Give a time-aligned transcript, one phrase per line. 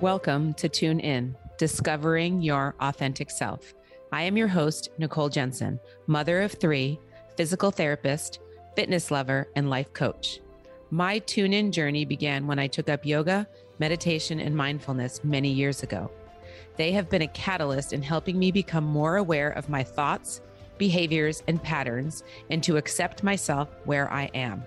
[0.00, 3.74] Welcome to Tune In, Discovering Your Authentic Self.
[4.12, 7.00] I am your host, Nicole Jensen, mother of three,
[7.36, 8.38] physical therapist,
[8.76, 10.38] fitness lover, and life coach.
[10.92, 13.48] My tune in journey began when I took up yoga,
[13.80, 16.12] meditation, and mindfulness many years ago.
[16.76, 20.42] They have been a catalyst in helping me become more aware of my thoughts,
[20.78, 24.62] behaviors, and patterns, and to accept myself where I am.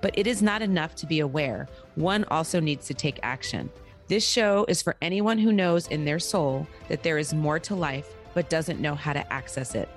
[0.00, 3.68] But it is not enough to be aware, one also needs to take action.
[4.06, 7.74] This show is for anyone who knows in their soul that there is more to
[7.74, 9.88] life but doesn't know how to access it.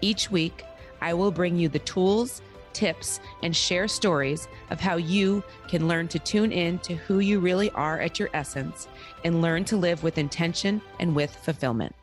[0.00, 0.64] Each week,
[1.02, 2.40] I will bring you the tools,
[2.72, 7.40] tips, and share stories of how you can learn to tune in to who you
[7.40, 8.88] really are at your essence
[9.22, 11.94] and learn to live with intention and with fulfillment.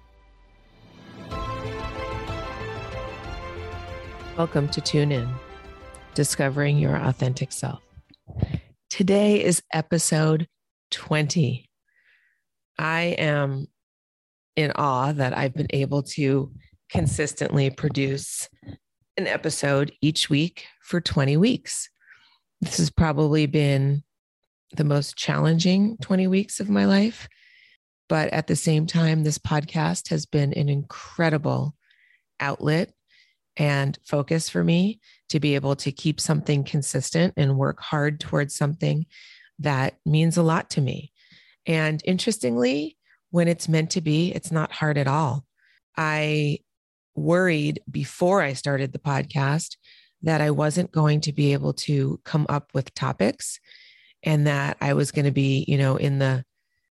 [4.37, 5.27] Welcome to Tune In,
[6.13, 7.81] discovering your authentic self.
[8.91, 10.47] Today is episode
[10.91, 11.69] 20.
[12.77, 13.67] I am
[14.55, 16.51] in awe that I've been able to
[16.89, 18.49] consistently produce
[19.17, 21.89] an episode each week for 20 weeks.
[22.61, 24.03] This has probably been
[24.75, 27.27] the most challenging 20 weeks of my life.
[28.07, 31.75] But at the same time, this podcast has been an incredible
[32.39, 32.91] outlet
[33.57, 38.55] and focus for me to be able to keep something consistent and work hard towards
[38.55, 39.05] something
[39.59, 41.11] that means a lot to me.
[41.65, 42.97] And interestingly,
[43.31, 45.45] when it's meant to be, it's not hard at all.
[45.95, 46.59] I
[47.15, 49.75] worried before I started the podcast
[50.21, 53.59] that I wasn't going to be able to come up with topics
[54.23, 56.43] and that I was going to be, you know, in the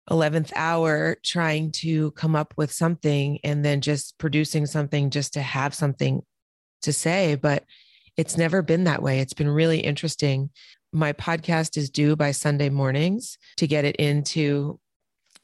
[0.10, 5.42] 11th hour trying to come up with something and then just producing something just to
[5.42, 6.22] have something
[6.82, 7.36] to say.
[7.36, 7.64] But
[8.18, 9.20] it's never been that way.
[9.20, 10.50] It's been really interesting
[10.94, 14.80] my podcast is due by Sunday mornings to get it into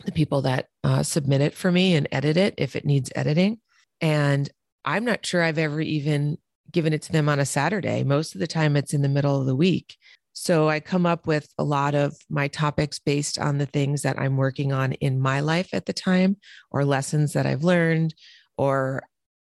[0.06, 3.60] the people that uh, submit it for me and edit it if it needs editing.
[4.00, 4.50] And
[4.86, 6.38] I'm not sure I've ever even
[6.72, 8.04] given it to them on a Saturday.
[8.04, 9.98] Most of the time, it's in the middle of the week.
[10.34, 14.18] So I come up with a lot of my topics based on the things that
[14.18, 16.38] I'm working on in my life at the time,
[16.72, 18.14] or lessons that I've learned,
[18.58, 19.04] or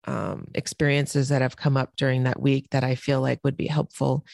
[0.06, 3.68] um, experiences that have come up during that week that I feel like would be
[3.68, 4.26] helpful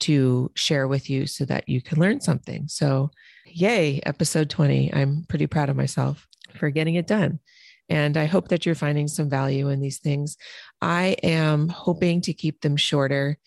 [0.00, 2.68] to share with you so that you can learn something.
[2.68, 3.10] So,
[3.44, 4.92] yay, episode 20.
[4.92, 6.26] I'm pretty proud of myself
[6.56, 7.40] for getting it done.
[7.88, 10.36] And I hope that you're finding some value in these things.
[10.82, 13.38] I am hoping to keep them shorter.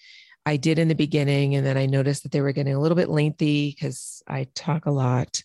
[0.45, 2.95] I did in the beginning, and then I noticed that they were getting a little
[2.95, 5.43] bit lengthy because I talk a lot.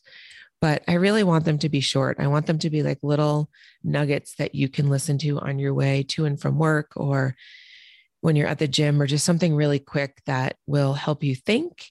[0.60, 2.19] But I really want them to be short.
[2.20, 3.50] I want them to be like little
[3.82, 7.34] nuggets that you can listen to on your way to and from work or
[8.24, 11.90] when you're at the gym or just something really quick that will help you think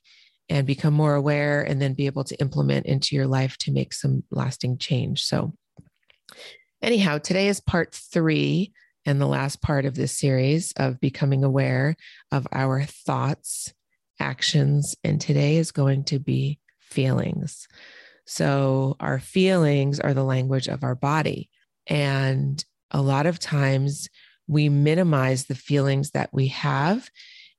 [0.49, 3.93] and become more aware and then be able to implement into your life to make
[3.93, 5.23] some lasting change.
[5.23, 5.53] So,
[6.81, 8.73] anyhow, today is part three
[9.05, 11.95] and the last part of this series of becoming aware
[12.31, 13.71] of our thoughts,
[14.19, 17.67] actions, and today is going to be feelings.
[18.25, 21.51] So, our feelings are the language of our body.
[21.85, 24.09] And a lot of times
[24.53, 27.09] we minimize the feelings that we have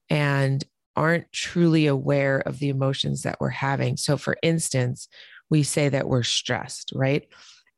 [0.09, 0.65] and
[0.97, 3.97] aren't truly aware of the emotions that we're having.
[3.97, 5.09] So, for instance,
[5.51, 7.27] we say that we're stressed, right?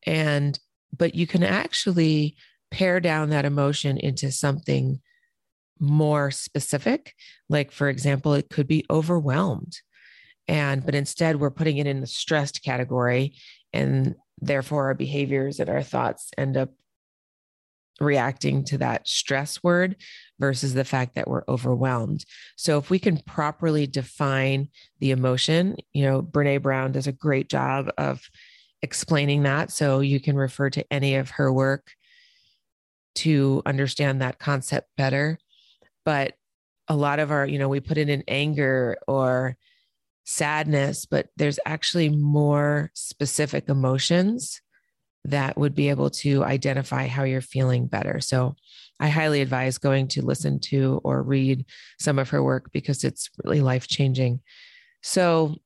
[0.06, 0.58] And,
[0.96, 2.36] but you can actually
[2.70, 5.00] pare down that emotion into something
[5.80, 7.14] more specific.
[7.48, 9.78] Like, for example, it could be overwhelmed.
[10.48, 13.34] And, but instead, we're putting it in the stressed category.
[13.72, 16.70] And therefore, our behaviors and our thoughts end up
[18.00, 19.96] reacting to that stress word
[20.38, 22.24] versus the fact that we're overwhelmed.
[22.56, 24.68] So if we can properly define
[25.00, 28.28] the emotion, you know, Brene Brown does a great job of
[28.82, 29.70] explaining that.
[29.70, 31.90] So you can refer to any of her work
[33.16, 35.38] to understand that concept better.
[36.04, 36.34] But
[36.88, 39.56] a lot of our, you know, we put it in anger or
[40.24, 44.60] sadness, but there's actually more specific emotions
[45.26, 48.20] that would be able to identify how you're feeling better.
[48.20, 48.56] So
[48.98, 51.66] I highly advise going to listen to or read
[51.98, 54.40] some of her work because it's really life changing.
[55.02, 55.56] So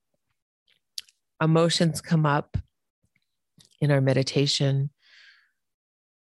[1.41, 2.57] emotions come up
[3.81, 4.91] in our meditation,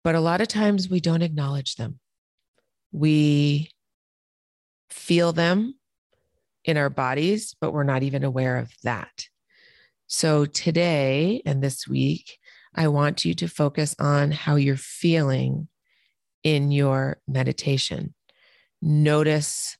[0.02, 1.98] but a lot of times we don't acknowledge them.
[2.92, 3.70] We
[4.90, 5.74] feel them
[6.64, 9.26] in our bodies, but we're not even aware of that.
[10.06, 12.38] So today and this week,
[12.76, 15.68] I want you to focus on how you're feeling
[16.42, 18.14] in your meditation.
[18.82, 19.76] Notice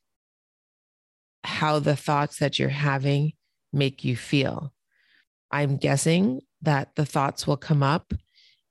[1.44, 3.32] how the thoughts that you're having
[3.72, 4.72] make you feel.
[5.50, 8.12] I'm guessing that the thoughts will come up.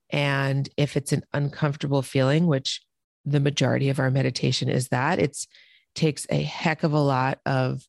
[0.10, 2.82] And if it's an uncomfortable feeling, which
[3.24, 5.38] the majority of our meditation is that, it
[5.94, 7.88] takes a heck of a lot of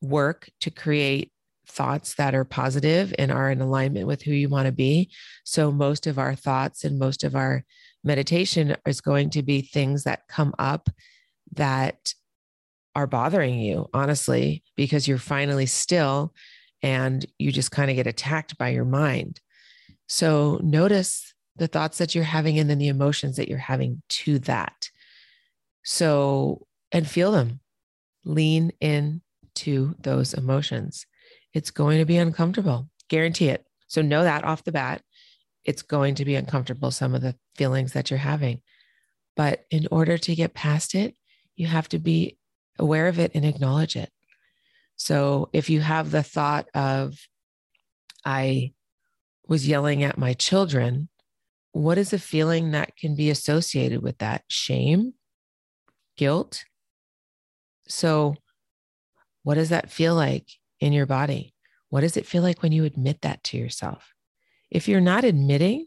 [0.00, 1.32] work to create
[1.68, 5.10] thoughts that are positive and are in alignment with who you want to be.
[5.44, 7.64] So, most of our thoughts and most of our
[8.04, 10.88] meditation is going to be things that come up
[11.54, 12.14] that
[12.94, 16.32] are bothering you, honestly, because you're finally still
[16.82, 19.40] and you just kind of get attacked by your mind.
[20.08, 24.38] So, notice the thoughts that you're having and then the emotions that you're having to
[24.40, 24.90] that.
[25.82, 27.60] So, and feel them,
[28.24, 29.22] lean in
[29.56, 31.06] to those emotions
[31.56, 32.86] it's going to be uncomfortable.
[33.08, 33.64] Guarantee it.
[33.88, 35.00] So know that off the bat.
[35.64, 38.60] It's going to be uncomfortable, some of the feelings that you're having.
[39.36, 41.14] But in order to get past it,
[41.56, 42.36] you have to be
[42.78, 44.10] aware of it and acknowledge it.
[44.96, 47.14] So if you have the thought of,
[48.22, 48.74] I
[49.48, 51.08] was yelling at my children,
[51.72, 54.44] what is a feeling that can be associated with that?
[54.48, 55.14] Shame,
[56.18, 56.66] guilt.
[57.88, 58.34] So,
[59.42, 60.50] what does that feel like
[60.80, 61.54] in your body.
[61.88, 64.12] What does it feel like when you admit that to yourself?
[64.70, 65.86] If you're not admitting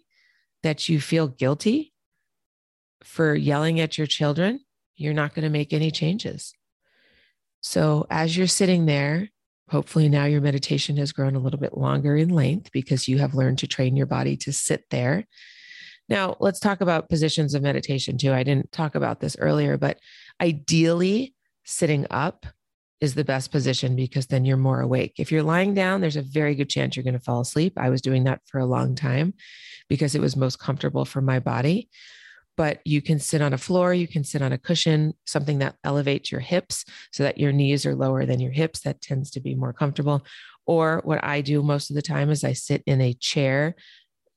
[0.63, 1.93] that you feel guilty
[3.03, 4.61] for yelling at your children,
[4.95, 6.53] you're not going to make any changes.
[7.61, 9.29] So, as you're sitting there,
[9.69, 13.35] hopefully now your meditation has grown a little bit longer in length because you have
[13.35, 15.25] learned to train your body to sit there.
[16.07, 18.33] Now, let's talk about positions of meditation too.
[18.33, 19.99] I didn't talk about this earlier, but
[20.41, 22.45] ideally, sitting up
[23.01, 25.13] is the best position because then you're more awake.
[25.17, 27.73] If you're lying down, there's a very good chance you're going to fall asleep.
[27.77, 29.33] I was doing that for a long time
[29.87, 31.89] because it was most comfortable for my body.
[32.57, 35.77] But you can sit on a floor, you can sit on a cushion, something that
[35.85, 38.81] elevates your hips so that your knees are lower than your hips.
[38.81, 40.25] That tends to be more comfortable.
[40.65, 43.75] Or what I do most of the time is I sit in a chair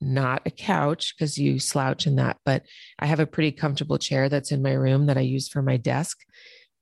[0.01, 2.65] not a couch because you slouch in that, but
[2.99, 5.77] I have a pretty comfortable chair that's in my room that I use for my
[5.77, 6.19] desk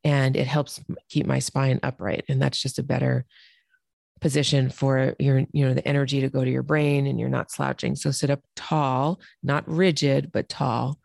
[0.05, 3.25] and it helps keep my spine upright and that's just a better
[4.20, 7.50] position for your you know the energy to go to your brain and you're not
[7.50, 7.97] slouching.
[7.97, 10.99] So sit up tall not rigid but tall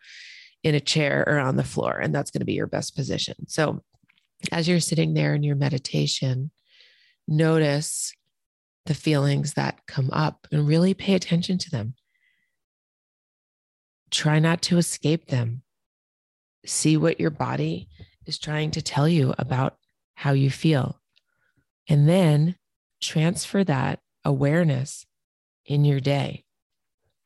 [0.64, 3.36] in a chair or on the floor and that's going to be your best position.
[3.48, 3.82] So
[4.52, 6.52] as you're sitting there in your meditation
[7.28, 8.14] notice
[8.86, 11.96] the feelings that come up and really pay attention to them.
[14.12, 15.64] Try not to escape them.
[16.66, 17.90] See what your body
[18.26, 19.78] is trying to tell you about
[20.16, 21.00] how you feel.
[21.88, 22.56] And then
[23.02, 25.06] transfer that awareness
[25.66, 26.44] in your day.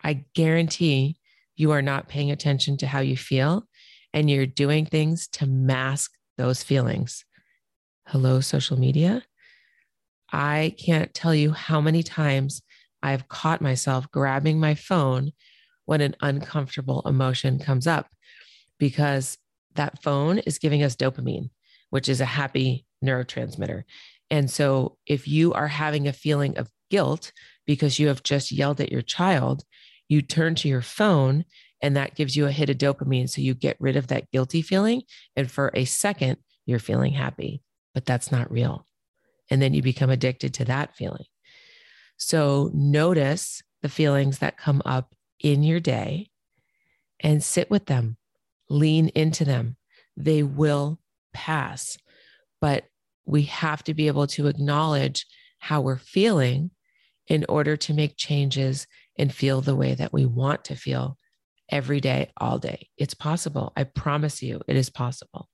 [0.04, 1.18] I guarantee
[1.56, 3.64] you are not paying attention to how you feel
[4.14, 7.26] and you're doing things to mask those feelings.
[8.08, 9.24] Hello, social media.
[10.32, 12.62] I can't tell you how many times
[13.02, 15.32] I've caught myself grabbing my phone
[15.86, 18.08] when an uncomfortable emotion comes up
[18.78, 19.38] because
[19.76, 21.50] that phone is giving us dopamine,
[21.90, 23.84] which is a happy neurotransmitter.
[24.30, 27.32] And so if you are having a feeling of guilt
[27.66, 29.64] because you have just yelled at your child,
[30.08, 31.46] you turn to your phone
[31.82, 33.30] and that gives you a hit of dopamine.
[33.30, 35.04] So you get rid of that guilty feeling.
[35.36, 37.62] And for a second, you're feeling happy,
[37.94, 38.86] but that's not real.
[39.50, 41.26] And then you become addicted to that feeling.
[42.18, 46.30] So notice the feelings that come up in your day
[47.22, 48.18] and sit with them
[48.70, 49.76] lean into them.
[50.16, 51.00] They will
[51.34, 51.98] pass.
[52.62, 52.86] But
[53.26, 55.26] we have to be able to acknowledge
[55.60, 56.72] how we're feeling
[57.28, 61.18] in order to make changes and feel the way that we want to feel
[61.70, 62.88] every day, all day.
[62.98, 63.72] It's possible.
[63.78, 65.48] I promise you, it is possible.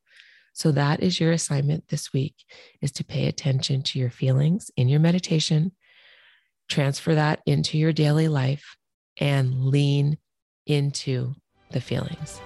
[0.53, 2.35] So that is your assignment this week
[2.81, 5.73] is to pay attention to your feelings in your meditation,
[6.69, 8.77] transfer that into your daily life
[9.17, 10.17] and lean
[10.65, 11.35] into
[11.71, 12.39] the feelings.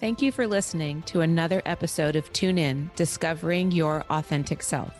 [0.00, 4.92] Thank you for listening to another episode of Tune In Discovering Your Authentic Self.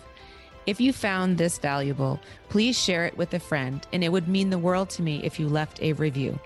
[0.66, 4.50] If you found this valuable, please share it with a friend, and it would mean
[4.50, 6.38] the world to me if you left a review.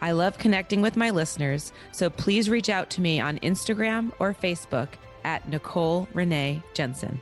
[0.00, 4.34] I love connecting with my listeners, so please reach out to me on Instagram or
[4.34, 4.88] Facebook
[5.24, 7.20] at Nicole Renee Jensen.